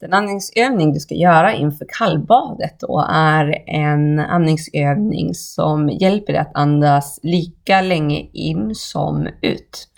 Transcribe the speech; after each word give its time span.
Den 0.00 0.12
andningsövning 0.12 0.92
du 0.92 1.00
ska 1.00 1.14
göra 1.14 1.54
inför 1.54 1.86
kallbadet 1.98 2.80
då 2.80 3.06
är 3.10 3.64
en 3.66 4.18
andningsövning 4.18 5.34
som 5.34 5.88
hjälper 5.88 6.32
dig 6.32 6.42
att 6.42 6.54
andas 6.54 7.20
lika 7.22 7.80
länge 7.80 8.20
in 8.32 8.74
som 8.74 9.28
ut. 9.42 9.88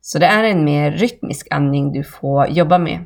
Så 0.00 0.18
det 0.18 0.26
är 0.26 0.44
en 0.44 0.64
mer 0.64 0.90
rytmisk 0.90 1.48
andning 1.50 1.92
du 1.92 2.04
får 2.04 2.48
jobba 2.48 2.78
med. 2.78 2.98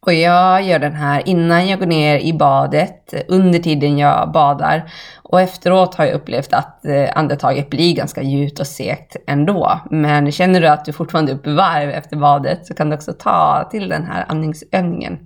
Och 0.00 0.12
jag 0.12 0.62
gör 0.62 0.78
den 0.78 0.94
här 0.94 1.28
innan 1.28 1.68
jag 1.68 1.78
går 1.78 1.86
ner 1.86 2.18
i 2.18 2.32
badet, 2.32 3.14
under 3.28 3.58
tiden 3.58 3.98
jag 3.98 4.32
badar. 4.32 4.92
Och 5.22 5.40
efteråt 5.40 5.94
har 5.94 6.04
jag 6.04 6.14
upplevt 6.14 6.52
att 6.52 6.84
eh, 6.86 7.08
andetaget 7.14 7.70
blir 7.70 7.94
ganska 7.94 8.22
djupt 8.22 8.60
och 8.60 8.66
segt 8.66 9.16
ändå. 9.26 9.80
Men 9.90 10.32
känner 10.32 10.60
du 10.60 10.68
att 10.68 10.84
du 10.84 10.92
fortfarande 10.92 11.32
är 11.32 11.36
uppe 11.36 11.50
i 11.50 11.54
varv 11.54 11.90
efter 11.90 12.16
badet 12.16 12.66
så 12.66 12.74
kan 12.74 12.90
du 12.90 12.96
också 12.96 13.12
ta 13.12 13.68
till 13.70 13.88
den 13.88 14.04
här 14.04 14.24
andningsövningen. 14.28 15.18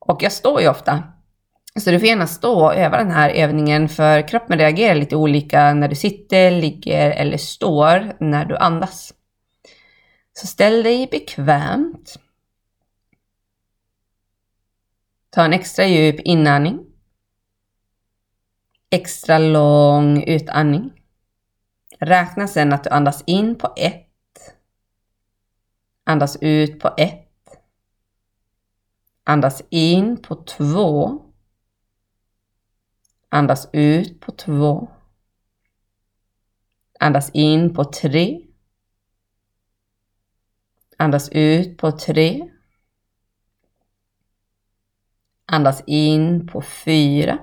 Och 0.00 0.22
jag 0.22 0.32
står 0.32 0.60
ju 0.60 0.68
ofta. 0.68 1.02
Så 1.76 1.90
du 1.90 1.98
får 1.98 2.08
gärna 2.08 2.26
stå 2.26 2.64
och 2.64 2.74
öva 2.74 2.96
den 2.96 3.10
här 3.10 3.30
övningen 3.30 3.88
för 3.88 4.28
kroppen 4.28 4.58
reagerar 4.58 4.94
lite 4.94 5.16
olika 5.16 5.74
när 5.74 5.88
du 5.88 5.94
sitter, 5.94 6.50
ligger 6.50 7.10
eller 7.10 7.36
står 7.36 8.12
när 8.20 8.44
du 8.44 8.56
andas. 8.56 9.14
Så 10.32 10.46
ställ 10.46 10.82
dig 10.82 11.08
bekvämt. 11.10 12.18
Ta 15.30 15.44
en 15.44 15.52
extra 15.52 15.86
djup 15.86 16.20
inandning. 16.20 16.86
Extra 18.90 19.38
lång 19.38 20.22
utandning. 20.22 20.92
Räkna 21.98 22.48
sedan 22.48 22.72
att 22.72 22.84
du 22.84 22.90
andas 22.90 23.24
in 23.26 23.58
på 23.58 23.72
ett. 23.76 24.06
Andas 26.04 26.36
ut 26.40 26.80
på 26.80 26.94
ett. 26.96 27.29
Andas 29.30 29.62
in 29.70 30.22
på 30.22 30.34
två. 30.34 31.22
Andas 33.28 33.68
ut 33.72 34.20
på 34.20 34.32
två. 34.32 34.88
Andas 37.00 37.30
in 37.34 37.74
på 37.74 37.84
tre. 37.84 38.46
Andas 40.96 41.28
ut 41.32 41.78
på 41.78 41.90
tre. 41.90 42.50
Andas 45.46 45.82
in 45.86 46.46
på 46.46 46.62
fyra. 46.62 47.38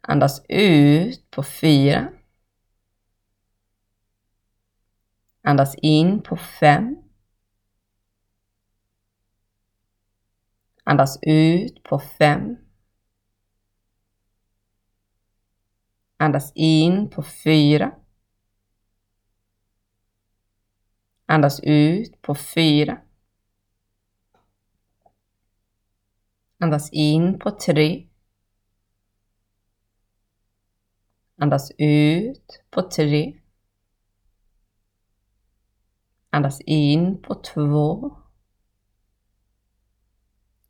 Andas 0.00 0.42
ut 0.48 1.30
på 1.30 1.42
fyra. 1.42 2.12
Andas 5.42 5.74
in 5.74 6.22
på 6.22 6.36
fem. 6.36 7.03
Andas 10.84 11.18
ut 11.22 11.82
på 11.84 11.98
fem. 11.98 12.56
Andas 16.16 16.52
in 16.54 17.10
på 17.10 17.22
fyra. 17.22 17.94
Andas 21.26 21.60
ut 21.60 22.22
på 22.22 22.34
fyra. 22.34 23.00
Andas 26.58 26.92
in 26.92 27.38
på 27.38 27.50
tre. 27.50 28.08
Andas 31.36 31.72
ut 31.78 32.62
på 32.70 32.82
tre. 32.82 33.40
Andas 36.30 36.60
in 36.60 37.22
på 37.22 37.34
två. 37.34 38.16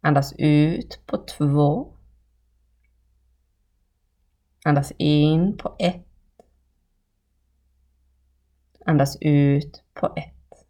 Andas 0.04 0.34
ut 0.38 1.00
på 1.06 1.16
två. 1.16 1.96
Andas 4.64 4.92
in 4.96 5.56
på 5.56 5.76
ett. 5.78 6.06
Andas 8.86 9.16
ut 9.20 9.84
på 9.94 10.06
ett. 10.16 10.66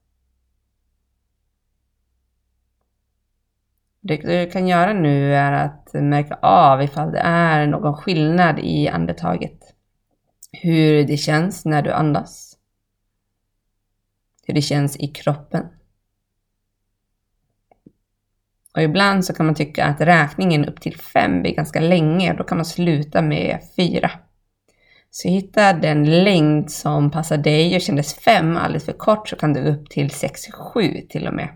Det 4.00 4.16
du 4.16 4.50
kan 4.50 4.68
göra 4.68 4.92
nu 4.92 5.34
är 5.34 5.52
att 5.52 5.92
märka 5.92 6.34
av 6.34 6.82
ifall 6.82 7.12
det 7.12 7.20
är 7.24 7.66
någon 7.66 7.96
skillnad 7.96 8.58
i 8.58 8.88
andetaget. 8.88 9.74
Hur 10.52 11.06
det 11.06 11.16
känns 11.16 11.64
när 11.64 11.82
du 11.82 11.92
andas. 11.92 12.58
Hur 14.46 14.54
det 14.54 14.62
känns 14.62 14.96
i 14.96 15.08
kroppen. 15.08 15.68
Och 18.74 18.82
ibland 18.82 19.24
så 19.24 19.34
kan 19.34 19.46
man 19.46 19.54
tycka 19.54 19.84
att 19.84 20.00
räkningen 20.00 20.64
upp 20.64 20.80
till 20.80 20.96
fem 20.96 21.42
blir 21.42 21.54
ganska 21.54 21.80
länge 21.80 22.30
och 22.30 22.36
då 22.36 22.44
kan 22.44 22.58
man 22.58 22.64
sluta 22.64 23.22
med 23.22 23.58
fyra. 23.76 24.10
Så 25.10 25.28
hitta 25.28 25.72
den 25.72 26.24
längd 26.24 26.70
som 26.70 27.10
passar 27.10 27.36
dig 27.36 27.76
och 27.76 27.80
kändes 27.80 28.14
fem 28.14 28.56
alldeles 28.56 28.84
för 28.84 28.92
kort 28.92 29.28
så 29.28 29.36
kan 29.36 29.52
du 29.52 29.60
upp 29.60 29.90
till 29.90 30.10
sex, 30.10 30.46
sju 30.52 31.00
till 31.08 31.26
och 31.28 31.34
med. 31.34 31.48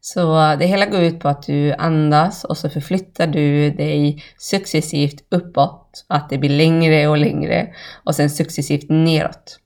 Så 0.00 0.56
det 0.58 0.66
hela 0.66 0.86
går 0.86 1.00
ut 1.00 1.20
på 1.20 1.28
att 1.28 1.42
du 1.42 1.72
andas 1.72 2.44
och 2.44 2.56
så 2.56 2.70
förflyttar 2.70 3.26
du 3.26 3.70
dig 3.70 4.24
successivt 4.38 5.24
uppåt, 5.30 6.04
att 6.08 6.30
det 6.30 6.38
blir 6.38 6.50
längre 6.50 7.08
och 7.08 7.18
längre 7.18 7.74
och 8.04 8.14
sen 8.14 8.30
successivt 8.30 8.88
neråt. 8.88 9.58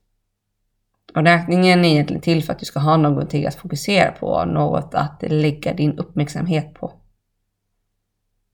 Och 1.14 1.24
räkningen 1.24 1.84
är 1.84 1.88
egentligen 1.88 2.22
till 2.22 2.44
för 2.44 2.52
att 2.52 2.58
du 2.58 2.66
ska 2.66 2.80
ha 2.80 2.96
någonting 2.96 3.46
att 3.46 3.54
fokusera 3.54 4.12
på, 4.12 4.44
något 4.44 4.94
att 4.94 5.22
lägga 5.26 5.74
din 5.74 5.98
uppmärksamhet 5.98 6.74
på. 6.74 6.92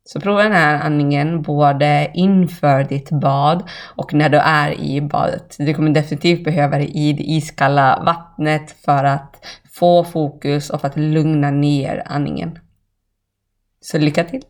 Så 0.05 0.21
prova 0.21 0.43
den 0.43 0.53
här 0.53 0.81
andningen 0.81 1.43
både 1.43 2.11
inför 2.15 2.85
ditt 2.85 3.11
bad 3.11 3.69
och 3.97 4.15
när 4.15 4.29
du 4.29 4.39
är 4.39 4.81
i 4.81 5.01
badet. 5.01 5.57
Du 5.59 5.75
kommer 5.75 5.91
definitivt 5.91 6.45
behöva 6.45 6.79
det 6.79 6.87
i 6.87 7.13
det 7.13 7.23
iskalla 7.23 8.03
vattnet 8.07 8.71
för 8.85 9.05
att 9.05 9.47
få 9.73 10.05
fokus 10.05 10.71
och 10.71 10.81
för 10.81 10.89
att 10.89 10.97
lugna 10.97 11.51
ner 11.51 12.03
andningen. 12.07 12.59
Så 13.81 13.99
lycka 13.99 14.25
till! 14.25 14.43